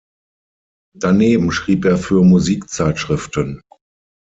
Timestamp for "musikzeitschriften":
2.23-3.61